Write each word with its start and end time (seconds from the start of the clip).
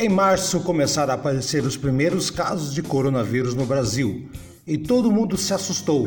Em 0.00 0.08
março 0.08 0.60
começaram 0.60 1.10
a 1.10 1.16
aparecer 1.16 1.64
os 1.64 1.76
primeiros 1.76 2.30
casos 2.30 2.72
de 2.72 2.84
coronavírus 2.84 3.52
no 3.52 3.66
Brasil 3.66 4.30
e 4.64 4.78
todo 4.78 5.10
mundo 5.10 5.36
se 5.36 5.52
assustou. 5.52 6.06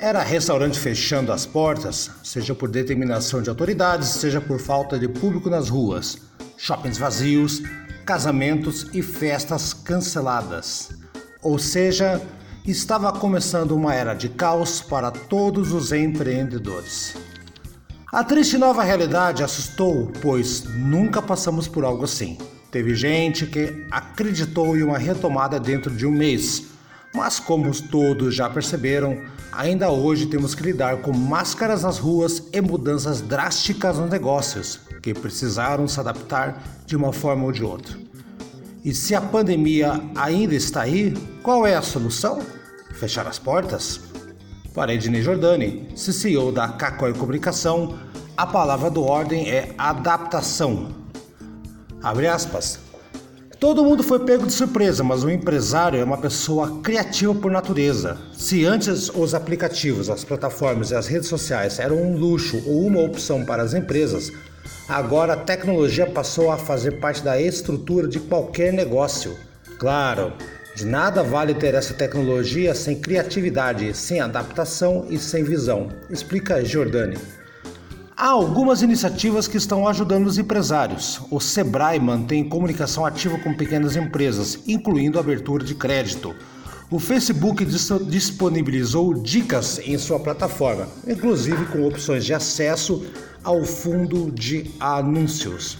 Era 0.00 0.22
restaurante 0.22 0.80
fechando 0.80 1.30
as 1.30 1.44
portas, 1.44 2.10
seja 2.22 2.54
por 2.54 2.70
determinação 2.70 3.42
de 3.42 3.50
autoridades, 3.50 4.08
seja 4.08 4.40
por 4.40 4.58
falta 4.58 4.98
de 4.98 5.06
público 5.06 5.50
nas 5.50 5.68
ruas, 5.68 6.16
shoppings 6.56 6.96
vazios, 6.96 7.60
casamentos 8.06 8.86
e 8.94 9.02
festas 9.02 9.74
canceladas. 9.74 10.88
Ou 11.42 11.58
seja, 11.58 12.22
estava 12.66 13.12
começando 13.12 13.72
uma 13.72 13.94
era 13.94 14.14
de 14.14 14.30
caos 14.30 14.80
para 14.80 15.10
todos 15.10 15.72
os 15.72 15.92
empreendedores. 15.92 17.14
A 18.10 18.24
triste 18.24 18.56
nova 18.56 18.82
realidade 18.82 19.42
assustou, 19.42 20.10
pois 20.22 20.64
nunca 20.64 21.20
passamos 21.20 21.68
por 21.68 21.84
algo 21.84 22.04
assim. 22.04 22.38
Teve 22.74 22.92
gente 22.96 23.46
que 23.46 23.86
acreditou 23.88 24.76
em 24.76 24.82
uma 24.82 24.98
retomada 24.98 25.60
dentro 25.60 25.94
de 25.94 26.04
um 26.04 26.10
mês, 26.10 26.64
mas 27.14 27.38
como 27.38 27.72
todos 27.82 28.34
já 28.34 28.50
perceberam, 28.50 29.22
ainda 29.52 29.90
hoje 29.90 30.26
temos 30.26 30.56
que 30.56 30.64
lidar 30.64 30.96
com 30.96 31.16
máscaras 31.16 31.84
nas 31.84 31.98
ruas 31.98 32.42
e 32.52 32.60
mudanças 32.60 33.20
drásticas 33.20 33.96
nos 33.96 34.10
negócios, 34.10 34.80
que 35.00 35.14
precisaram 35.14 35.86
se 35.86 36.00
adaptar 36.00 36.64
de 36.84 36.96
uma 36.96 37.12
forma 37.12 37.44
ou 37.44 37.52
de 37.52 37.62
outra. 37.62 37.96
E 38.84 38.92
se 38.92 39.14
a 39.14 39.20
pandemia 39.20 40.00
ainda 40.16 40.56
está 40.56 40.82
aí, 40.82 41.14
qual 41.44 41.64
é 41.64 41.76
a 41.76 41.82
solução? 41.82 42.42
Fechar 42.94 43.28
as 43.28 43.38
portas? 43.38 44.00
Para 44.74 44.92
Ednei 44.92 45.22
Jordani, 45.22 45.90
CEO 45.94 46.50
da 46.50 46.70
Cacói 46.70 47.12
Comunicação, 47.12 47.96
a 48.36 48.44
palavra 48.44 48.90
do 48.90 49.04
ordem 49.04 49.48
é 49.48 49.72
adaptação 49.78 51.03
Abre 52.04 52.28
aspas. 52.28 52.78
Todo 53.58 53.82
mundo 53.82 54.02
foi 54.02 54.18
pego 54.18 54.46
de 54.46 54.52
surpresa, 54.52 55.02
mas 55.02 55.24
o 55.24 55.30
empresário 55.30 55.98
é 55.98 56.04
uma 56.04 56.18
pessoa 56.18 56.82
criativa 56.82 57.34
por 57.34 57.50
natureza. 57.50 58.18
Se 58.34 58.66
antes 58.66 59.08
os 59.08 59.32
aplicativos, 59.32 60.10
as 60.10 60.22
plataformas 60.22 60.90
e 60.90 60.94
as 60.94 61.06
redes 61.06 61.30
sociais 61.30 61.78
eram 61.78 61.96
um 61.96 62.14
luxo 62.14 62.62
ou 62.66 62.86
uma 62.86 63.00
opção 63.00 63.42
para 63.42 63.62
as 63.62 63.72
empresas, 63.72 64.30
agora 64.86 65.32
a 65.32 65.36
tecnologia 65.38 66.06
passou 66.06 66.52
a 66.52 66.58
fazer 66.58 67.00
parte 67.00 67.22
da 67.22 67.40
estrutura 67.40 68.06
de 68.06 68.20
qualquer 68.20 68.70
negócio. 68.70 69.34
Claro, 69.78 70.34
de 70.76 70.84
nada 70.84 71.22
vale 71.22 71.54
ter 71.54 71.72
essa 71.72 71.94
tecnologia 71.94 72.74
sem 72.74 73.00
criatividade, 73.00 73.96
sem 73.96 74.20
adaptação 74.20 75.06
e 75.08 75.18
sem 75.18 75.42
visão, 75.42 75.88
explica 76.10 76.62
Giordani. 76.62 77.16
Há 78.16 78.28
algumas 78.28 78.80
iniciativas 78.80 79.48
que 79.48 79.56
estão 79.56 79.88
ajudando 79.88 80.28
os 80.28 80.38
empresários. 80.38 81.20
O 81.32 81.40
Sebrae 81.40 81.98
mantém 81.98 82.48
comunicação 82.48 83.04
ativa 83.04 83.36
com 83.38 83.52
pequenas 83.52 83.96
empresas, 83.96 84.60
incluindo 84.68 85.18
abertura 85.18 85.64
de 85.64 85.74
crédito. 85.74 86.32
O 86.88 87.00
Facebook 87.00 87.64
disponibilizou 87.64 89.14
dicas 89.14 89.80
em 89.80 89.98
sua 89.98 90.20
plataforma, 90.20 90.86
inclusive 91.08 91.66
com 91.66 91.88
opções 91.88 92.24
de 92.24 92.32
acesso 92.32 93.04
ao 93.42 93.64
fundo 93.64 94.30
de 94.30 94.70
anúncios. 94.78 95.76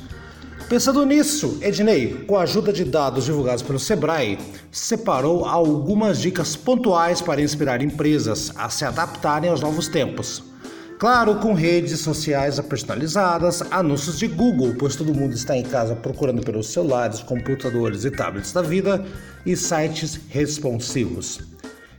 Pensando 0.68 1.06
nisso, 1.06 1.58
Ednei, 1.62 2.24
com 2.26 2.36
a 2.36 2.42
ajuda 2.42 2.72
de 2.72 2.84
dados 2.84 3.26
divulgados 3.26 3.62
pelo 3.62 3.78
Sebrae, 3.78 4.40
separou 4.72 5.44
algumas 5.44 6.18
dicas 6.20 6.56
pontuais 6.56 7.22
para 7.22 7.40
inspirar 7.40 7.80
empresas 7.80 8.50
a 8.56 8.68
se 8.68 8.84
adaptarem 8.84 9.50
aos 9.50 9.60
novos 9.60 9.86
tempos. 9.86 10.53
Claro, 10.98 11.34
com 11.36 11.54
redes 11.54 12.00
sociais 12.00 12.58
personalizadas, 12.60 13.62
anúncios 13.70 14.18
de 14.18 14.28
Google, 14.28 14.74
pois 14.78 14.94
todo 14.94 15.14
mundo 15.14 15.34
está 15.34 15.56
em 15.56 15.64
casa 15.64 15.96
procurando 15.96 16.42
pelos 16.42 16.68
celulares, 16.68 17.20
computadores 17.20 18.04
e 18.04 18.10
tablets 18.10 18.52
da 18.52 18.62
vida, 18.62 19.04
e 19.44 19.56
sites 19.56 20.20
responsivos. 20.28 21.40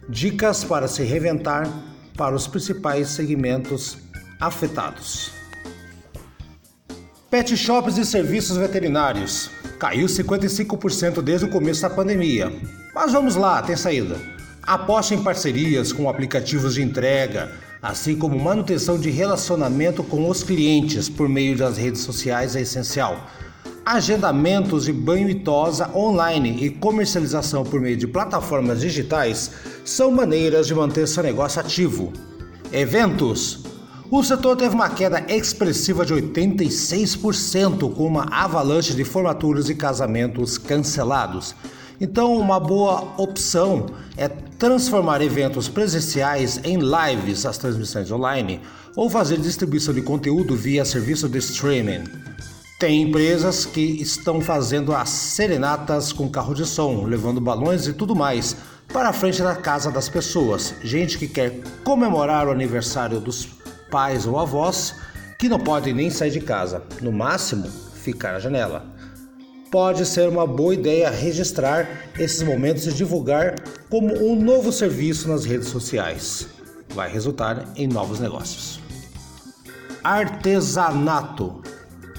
Dicas 0.08 0.64
para 0.64 0.88
se 0.88 1.04
reventar 1.04 1.70
para 2.16 2.36
os 2.36 2.48
principais 2.48 3.10
segmentos 3.10 3.98
afetados. 4.40 5.32
Pet 7.30 7.58
shops 7.58 7.98
e 7.98 8.06
serviços 8.06 8.56
veterinários. 8.56 9.50
Caiu 9.78 10.08
55% 10.08 11.22
desde 11.22 11.46
o 11.46 11.50
começo 11.50 11.82
da 11.82 11.90
pandemia. 11.90 12.52
Mas 12.94 13.12
vamos 13.12 13.36
lá, 13.36 13.62
tem 13.62 13.76
saída. 13.76 14.16
Aposte 14.64 15.14
em 15.14 15.22
parcerias 15.22 15.92
com 15.92 16.10
aplicativos 16.10 16.76
de 16.76 16.82
entrega, 16.82 17.52
assim 17.86 18.16
como 18.16 18.40
manutenção 18.40 18.98
de 18.98 19.12
relacionamento 19.12 20.04
com 20.04 20.28
os 20.28 20.42
clientes 20.42 21.08
por 21.08 21.30
meio 21.30 21.56
das 21.56 21.78
redes 21.78 22.02
sociais 22.02 22.56
é 22.56 22.62
essencial. 22.62 23.30
Agendamentos 23.86 24.86
de 24.86 24.92
banho 24.92 25.30
e 25.30 25.36
tosa 25.36 25.96
online 25.96 26.66
e 26.66 26.72
comercialização 26.72 27.64
por 27.64 27.80
meio 27.80 27.96
de 27.96 28.08
plataformas 28.08 28.82
digitais 28.82 29.52
são 29.86 30.10
maneiras 30.10 30.66
de 30.66 30.74
manter 30.74 31.08
seu 31.08 31.22
negócio 31.22 31.62
ativo. 31.62 32.12
Eventos. 32.74 33.64
O 34.10 34.24
setor 34.24 34.56
teve 34.56 34.74
uma 34.74 34.90
queda 34.90 35.24
expressiva 35.28 36.04
de 36.04 36.16
86%, 36.16 37.94
com 37.94 38.08
uma 38.08 38.26
avalanche 38.32 38.96
de 38.96 39.04
formaturas 39.04 39.70
e 39.70 39.76
casamentos 39.76 40.58
cancelados. 40.58 41.56
Então, 42.00 42.38
uma 42.38 42.60
boa 42.60 43.14
opção 43.18 43.88
é 44.18 44.28
transformar 44.28 45.22
eventos 45.22 45.68
presenciais 45.68 46.60
em 46.64 46.78
lives, 46.78 47.46
as 47.46 47.58
transmissões 47.58 48.12
online, 48.12 48.62
ou 48.96 49.10
fazer 49.10 49.38
distribuição 49.38 49.94
de 49.94 50.02
conteúdo 50.02 50.56
via 50.56 50.86
serviço 50.86 51.30
de 51.30 51.38
streaming. 51.38 52.04
Tem 52.80 53.02
empresas 53.02 53.66
que 53.66 54.02
estão 54.02 54.42
fazendo 54.42 54.94
as 54.94 55.10
serenatas 55.10 56.12
com 56.12 56.30
carro 56.30 56.54
de 56.54 56.66
som, 56.66 57.06
levando 57.06 57.40
balões 57.40 57.88
e 57.88 57.94
tudo 57.94 58.16
mais 58.16 58.56
para 58.92 59.10
a 59.10 59.14
frente 59.14 59.42
da 59.42 59.56
casa 59.56 59.90
das 59.90 60.10
pessoas. 60.10 60.76
Gente 60.84 61.18
que 61.18 61.28
quer 61.28 61.62
comemorar 61.84 62.48
o 62.48 62.52
aniversário 62.52 63.20
dos 63.20 63.48
pais 63.90 64.26
ou 64.26 64.38
avós 64.38 64.96
que 65.40 65.48
não 65.48 65.60
podem 65.60 65.94
nem 65.94 66.10
sair 66.10 66.32
de 66.32 66.42
casa, 66.42 66.84
no 67.02 67.12
máximo 67.12 67.70
ficar 67.96 68.34
na 68.34 68.40
janela 68.40 68.95
pode 69.72 70.06
ser 70.06 70.30
uma 70.30 70.46
boa 70.46 70.74
ideia 70.74 71.10
registrar 71.10 71.88
esses 72.18 72.42
momentos 72.42 72.86
e 72.88 72.94
divulgar 72.94 73.56
como 73.90 74.14
um 74.14 74.36
novo 74.36 74.72
serviço 74.72 75.28
nas 75.28 75.46
redes 75.46 75.68
sociais. 75.68 76.48
Vai 76.94 77.12
resultar 77.12 77.68
em 77.76 77.88
novos 77.88 78.20
negócios. 78.20 78.80
Artesanato. 80.04 81.62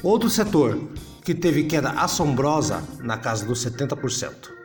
Outro 0.02 0.28
setor 0.28 0.88
que 1.24 1.34
teve 1.34 1.64
queda 1.64 1.90
assombrosa 1.90 2.82
na 3.00 3.16
casa 3.16 3.44
dos 3.44 3.64
70%. 3.64 4.56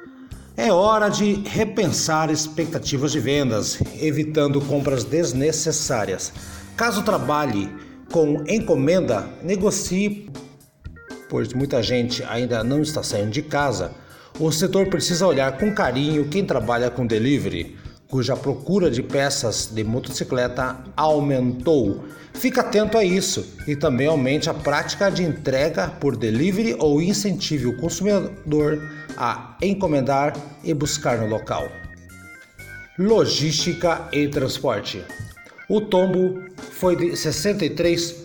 É 0.57 0.71
hora 0.71 1.09
de 1.09 1.41
repensar 1.47 2.29
expectativas 2.29 3.11
de 3.11 3.19
vendas, 3.19 3.79
evitando 3.99 4.61
compras 4.61 5.03
desnecessárias. 5.03 6.31
Caso 6.75 7.03
trabalhe 7.03 7.73
com 8.11 8.43
encomenda, 8.47 9.29
negocie 9.41 10.29
pois 11.31 11.53
muita 11.53 11.81
gente 11.81 12.21
ainda 12.25 12.61
não 12.61 12.81
está 12.81 13.01
saindo 13.01 13.31
de 13.31 13.41
casa, 13.41 13.93
o 14.37 14.51
setor 14.51 14.87
precisa 14.87 15.25
olhar 15.25 15.57
com 15.57 15.73
carinho 15.73 16.27
quem 16.27 16.45
trabalha 16.45 16.89
com 16.89 17.07
delivery, 17.07 17.77
cuja 18.09 18.35
procura 18.35 18.91
de 18.91 19.01
peças 19.01 19.69
de 19.73 19.81
motocicleta 19.81 20.77
aumentou. 20.93 22.03
Fique 22.33 22.59
atento 22.59 22.97
a 22.97 23.05
isso 23.05 23.55
e 23.65 23.77
também 23.77 24.07
aumente 24.07 24.49
a 24.49 24.53
prática 24.53 25.09
de 25.09 25.23
entrega 25.23 25.87
por 25.87 26.17
delivery 26.17 26.75
ou 26.77 27.01
incentive 27.01 27.67
o 27.67 27.77
consumidor 27.77 28.81
a 29.15 29.55
encomendar 29.61 30.35
e 30.65 30.73
buscar 30.73 31.17
no 31.17 31.27
local. 31.27 31.71
Logística 32.99 34.09
e 34.11 34.27
transporte. 34.27 35.01
O 35.69 35.79
tombo 35.79 36.41
foi 36.57 36.97
de 36.97 37.15
63 37.15 38.20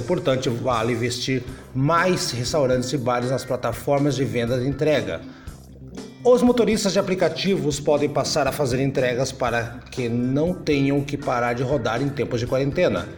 portanto, 0.00 0.50
vale 0.50 0.92
investir 0.92 1.42
mais 1.74 2.30
restaurantes 2.30 2.92
e 2.92 2.98
bares 2.98 3.30
nas 3.30 3.44
plataformas 3.44 4.16
de 4.16 4.24
venda 4.24 4.58
de 4.58 4.66
entrega. 4.66 5.20
Os 6.24 6.42
motoristas 6.42 6.92
de 6.92 6.98
aplicativos 6.98 7.78
podem 7.78 8.08
passar 8.08 8.46
a 8.46 8.52
fazer 8.52 8.80
entregas 8.80 9.30
para 9.30 9.80
que 9.90 10.08
não 10.08 10.52
tenham 10.52 11.00
que 11.02 11.16
parar 11.16 11.54
de 11.54 11.62
rodar 11.62 12.02
em 12.02 12.08
tempos 12.08 12.40
de 12.40 12.46
quarentena. 12.46 13.08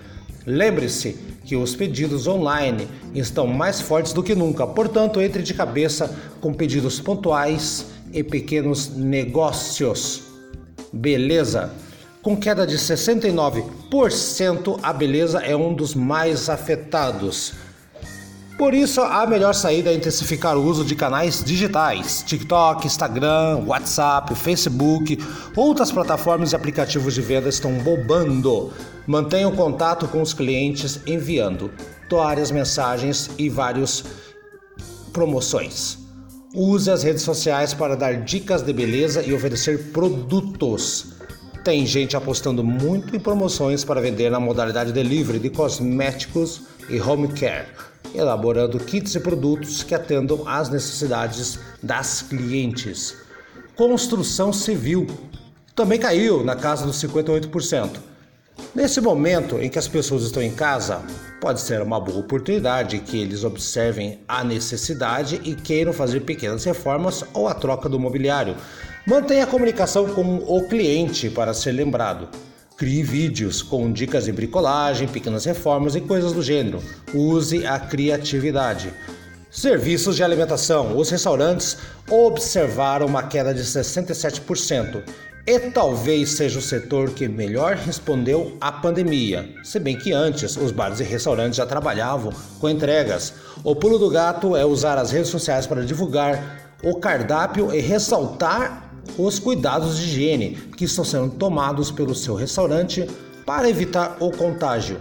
Lembre-se 0.47 1.17
que 1.45 1.57
os 1.57 1.75
pedidos 1.75 2.27
online 2.27 2.87
estão 3.15 3.47
mais 3.47 3.81
fortes 3.81 4.13
do 4.13 4.23
que 4.23 4.35
nunca, 4.35 4.67
portanto, 4.67 5.21
entre 5.21 5.43
de 5.43 5.55
cabeça 5.55 6.15
com 6.41 6.53
pedidos 6.53 7.01
pontuais 7.01 7.87
e 8.13 8.23
pequenos 8.23 8.95
negócios. 8.95 10.23
Beleza? 10.93 11.73
Com 12.23 12.37
queda 12.37 12.67
de 12.67 12.77
69%, 12.77 14.79
a 14.83 14.93
beleza 14.93 15.41
é 15.41 15.57
um 15.57 15.73
dos 15.73 15.95
mais 15.95 16.51
afetados. 16.51 17.55
Por 18.59 18.75
isso, 18.75 19.01
a 19.01 19.27
melhor 19.27 19.55
saída 19.55 19.89
é 19.89 19.95
intensificar 19.95 20.55
o 20.55 20.63
uso 20.63 20.85
de 20.85 20.95
canais 20.95 21.43
digitais: 21.43 22.23
TikTok, 22.27 22.87
Instagram, 22.87 23.65
WhatsApp, 23.67 24.35
Facebook, 24.35 25.19
outras 25.57 25.91
plataformas 25.91 26.53
e 26.53 26.57
aplicativos 26.57 27.15
de 27.15 27.23
venda 27.23 27.49
estão 27.49 27.73
bombando. 27.79 28.71
Mantenha 29.07 29.49
o 29.49 29.57
contato 29.57 30.07
com 30.07 30.21
os 30.21 30.35
clientes 30.35 31.01
enviando 31.07 31.71
várias 32.11 32.51
mensagens 32.51 33.31
e 33.39 33.49
vários 33.49 34.05
promoções. 35.11 35.97
Use 36.55 36.91
as 36.91 37.03
redes 37.03 37.23
sociais 37.23 37.73
para 37.73 37.97
dar 37.97 38.25
dicas 38.25 38.61
de 38.61 38.75
beleza 38.75 39.23
e 39.23 39.33
oferecer 39.33 39.91
produtos. 39.91 41.19
Tem 41.65 41.85
gente 41.85 42.17
apostando 42.17 42.65
muito 42.65 43.15
em 43.15 43.21
promoções 43.21 43.85
para 43.85 44.01
vender 44.01 44.31
na 44.31 44.41
modalidade 44.41 44.93
delivery 44.93 45.39
de 45.39 45.51
cosméticos 45.51 46.63
e 46.89 46.99
home 46.99 47.29
care, 47.29 47.67
elaborando 48.15 48.79
kits 48.81 49.15
e 49.15 49.21
produtos 49.21 49.83
que 49.83 49.95
atendam 49.95 50.49
às 50.49 50.71
necessidades 50.71 51.59
das 51.83 52.23
clientes. 52.23 53.15
Construção 53.77 54.55
civil 54.55 55.07
também 55.75 55.99
caiu 55.99 56.43
na 56.43 56.57
casa 56.57 56.87
dos 56.87 56.97
58%. 56.97 58.11
Nesse 58.75 59.01
momento 59.01 59.59
em 59.61 59.69
que 59.69 59.79
as 59.79 59.89
pessoas 59.89 60.23
estão 60.23 60.43
em 60.43 60.55
casa, 60.55 61.03
pode 61.41 61.61
ser 61.61 61.83
uma 61.83 62.01
boa 62.01 62.21
oportunidade 62.21 63.01
que 63.01 63.19
eles 63.19 63.45
observem 63.45 64.21
a 64.29 64.45
necessidade 64.45 65.41
e 65.45 65.55
queiram 65.55 65.93
fazer 65.93 66.21
pequenas 66.21 66.65
reformas 66.65 67.25
ou 67.35 67.49
a 67.49 67.55
troca 67.55 67.89
do 67.89 67.99
mobiliário. 67.99 68.57
Mantenha 69.07 69.45
a 69.45 69.47
comunicação 69.47 70.09
com 70.09 70.37
o 70.47 70.69
cliente 70.69 71.31
para 71.31 71.55
ser 71.55 71.73
lembrado. 71.73 72.29
Crie 72.77 73.03
vídeos 73.03 73.63
com 73.63 73.91
dicas 73.91 74.25
de 74.27 74.33
bricolagem, 74.33 75.09
pequenas 75.09 75.47
reformas 75.47 75.95
e 75.95 76.03
coisas 76.03 76.33
do 76.33 76.43
gênero. 76.43 76.83
Use 77.15 77.67
a 77.67 77.79
criatividade. 77.79 78.93
Serviços 79.51 80.17
de 80.17 80.23
alimentação. 80.23 80.97
Os 80.99 81.09
restaurantes 81.09 81.79
observaram 82.11 83.07
uma 83.07 83.23
queda 83.23 83.55
de 83.55 83.63
67% 83.63 85.03
e 85.47 85.59
talvez 85.59 86.33
seja 86.33 86.59
o 86.59 86.63
setor 86.63 87.11
que 87.11 87.27
melhor 87.27 87.77
respondeu 87.77 88.57
à 88.61 88.71
pandemia, 88.71 89.49
se 89.65 89.81
bem 89.81 89.97
que 89.97 90.13
antes 90.13 90.57
os 90.59 90.71
bares 90.71 91.01
e 91.01 91.05
restaurantes 91.05 91.57
já 91.57 91.65
trabalhavam 91.65 92.33
com 92.61 92.69
entregas. 92.69 93.33
O 93.65 93.75
pulo 93.75 93.99
do 93.99 94.11
gato 94.11 94.55
é 94.55 94.65
usar 94.65 94.99
as 94.99 95.11
redes 95.11 95.31
sociais 95.31 95.67
para 95.67 95.85
divulgar 95.85 96.77
o 96.83 96.97
cardápio 96.97 97.75
e 97.75 97.81
ressaltar 97.81 98.90
os 99.25 99.39
cuidados 99.39 99.99
de 99.99 100.05
higiene 100.05 100.59
que 100.77 100.85
estão 100.85 101.05
sendo 101.05 101.31
tomados 101.31 101.91
pelo 101.91 102.15
seu 102.15 102.35
restaurante 102.35 103.07
para 103.45 103.69
evitar 103.69 104.17
o 104.21 104.31
contágio. 104.31 104.99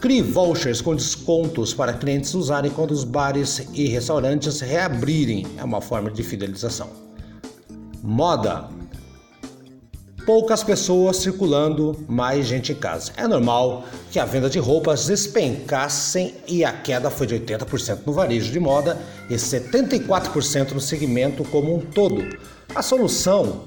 Crie 0.00 0.22
vouchers 0.22 0.80
com 0.80 0.94
descontos 0.94 1.72
para 1.72 1.92
clientes 1.92 2.34
usarem 2.34 2.70
quando 2.70 2.90
os 2.90 3.04
bares 3.04 3.66
e 3.72 3.86
restaurantes 3.88 4.60
reabrirem. 4.60 5.46
É 5.56 5.64
uma 5.64 5.80
forma 5.80 6.10
de 6.10 6.22
fidelização. 6.22 6.88
Moda 8.02 8.68
poucas 10.26 10.64
pessoas 10.64 11.18
circulando, 11.18 12.04
mais 12.08 12.46
gente 12.46 12.72
em 12.72 12.74
casa. 12.74 13.12
É 13.16 13.28
normal 13.28 13.84
que 14.10 14.18
a 14.18 14.24
venda 14.24 14.50
de 14.50 14.58
roupas 14.58 15.06
despencassem 15.06 16.34
e 16.48 16.64
a 16.64 16.72
queda 16.72 17.08
foi 17.08 17.28
de 17.28 17.36
80% 17.36 18.00
no 18.04 18.12
varejo 18.12 18.50
de 18.50 18.58
moda 18.58 18.98
e 19.30 19.34
74% 19.36 20.72
no 20.72 20.80
segmento 20.80 21.44
como 21.44 21.76
um 21.76 21.80
todo. 21.80 22.36
A 22.74 22.82
solução 22.82 23.62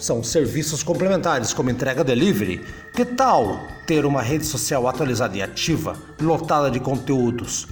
são 0.00 0.22
serviços 0.22 0.82
complementares 0.82 1.52
como 1.52 1.70
entrega 1.70 2.02
delivery. 2.02 2.64
Que 2.94 3.04
tal 3.04 3.60
ter 3.86 4.06
uma 4.06 4.22
rede 4.22 4.46
social 4.46 4.88
atualizada 4.88 5.36
e 5.36 5.42
ativa, 5.42 5.94
lotada 6.18 6.70
de 6.70 6.80
conteúdos? 6.80 7.68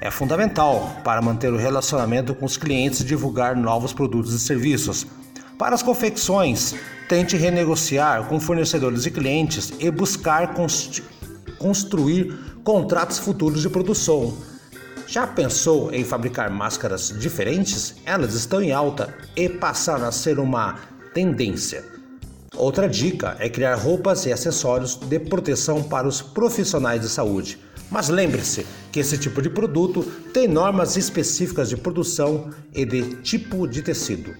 É 0.00 0.10
fundamental 0.10 0.96
para 1.04 1.22
manter 1.22 1.52
o 1.52 1.56
relacionamento 1.56 2.34
com 2.34 2.44
os 2.44 2.56
clientes 2.56 3.00
e 3.00 3.04
divulgar 3.04 3.56
novos 3.56 3.92
produtos 3.92 4.34
e 4.34 4.40
serviços. 4.40 5.06
Para 5.58 5.76
as 5.76 5.82
confecções, 5.82 6.74
tente 7.08 7.36
renegociar 7.36 8.26
com 8.26 8.40
fornecedores 8.40 9.06
e 9.06 9.10
clientes 9.10 9.72
e 9.78 9.88
buscar 9.88 10.52
construir 11.58 12.36
contratos 12.64 13.18
futuros 13.18 13.62
de 13.62 13.68
produção. 13.68 14.36
Já 15.06 15.26
pensou 15.26 15.92
em 15.92 16.02
fabricar 16.02 16.50
máscaras 16.50 17.14
diferentes? 17.20 17.94
Elas 18.04 18.34
estão 18.34 18.60
em 18.60 18.72
alta 18.72 19.14
e 19.36 19.48
passaram 19.48 20.06
a 20.06 20.12
ser 20.12 20.40
uma 20.40 20.80
tendência. 21.12 21.84
Outra 22.56 22.88
dica 22.88 23.36
é 23.38 23.48
criar 23.48 23.76
roupas 23.76 24.26
e 24.26 24.32
acessórios 24.32 24.96
de 24.96 25.20
proteção 25.20 25.82
para 25.82 26.08
os 26.08 26.20
profissionais 26.20 27.00
de 27.00 27.08
saúde. 27.08 27.58
Mas 27.90 28.08
lembre-se 28.08 28.66
que 28.90 28.98
esse 28.98 29.18
tipo 29.18 29.40
de 29.40 29.50
produto 29.50 30.02
tem 30.32 30.48
normas 30.48 30.96
específicas 30.96 31.68
de 31.68 31.76
produção 31.76 32.50
e 32.74 32.84
de 32.84 33.16
tipo 33.22 33.68
de 33.68 33.82
tecido. 33.82 34.34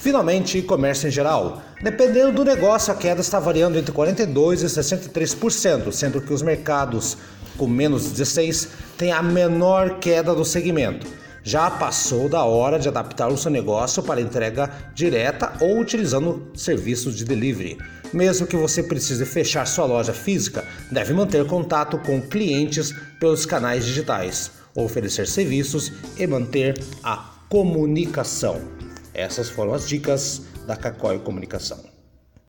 Finalmente, 0.00 0.62
comércio 0.62 1.08
em 1.08 1.10
geral. 1.10 1.60
Dependendo 1.82 2.32
do 2.32 2.44
negócio, 2.44 2.92
a 2.92 2.96
queda 2.96 3.20
está 3.20 3.40
variando 3.40 3.78
entre 3.78 3.92
42% 3.92 4.62
e 4.62 4.66
63%, 4.66 5.92
sendo 5.92 6.20
que 6.20 6.32
os 6.32 6.40
mercados 6.40 7.16
com 7.56 7.66
menos 7.66 8.12
16% 8.12 8.68
têm 8.96 9.10
a 9.10 9.22
menor 9.22 9.98
queda 9.98 10.34
do 10.34 10.44
segmento. 10.44 11.06
Já 11.42 11.70
passou 11.70 12.28
da 12.28 12.44
hora 12.44 12.78
de 12.78 12.88
adaptar 12.88 13.28
o 13.28 13.36
seu 13.36 13.50
negócio 13.50 14.02
para 14.02 14.20
entrega 14.20 14.70
direta 14.94 15.52
ou 15.60 15.80
utilizando 15.80 16.48
serviços 16.54 17.16
de 17.16 17.24
delivery. 17.24 17.78
Mesmo 18.12 18.46
que 18.46 18.56
você 18.56 18.82
precise 18.82 19.24
fechar 19.24 19.66
sua 19.66 19.86
loja 19.86 20.12
física, 20.12 20.64
deve 20.90 21.12
manter 21.12 21.44
contato 21.46 21.98
com 21.98 22.20
clientes 22.20 22.94
pelos 23.18 23.44
canais 23.44 23.84
digitais, 23.84 24.50
oferecer 24.74 25.26
serviços 25.26 25.92
e 26.16 26.26
manter 26.26 26.80
a 27.02 27.32
comunicação. 27.48 28.77
Essas 29.18 29.50
foram 29.50 29.74
as 29.74 29.88
dicas 29.88 30.42
da 30.64 30.76
Cacói 30.76 31.18
Comunicação. 31.18 31.97